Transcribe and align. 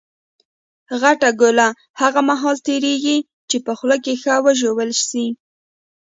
غټه 1.01 1.29
ګوله 1.41 1.67
هغه 2.01 2.21
مهال 2.29 2.57
تېرېږي، 2.65 3.17
چي 3.49 3.57
په 3.65 3.71
خوله 3.77 3.97
کښي 4.03 4.15
ښه 4.21 4.35
وژول 4.45 4.91
سي. 5.09 5.25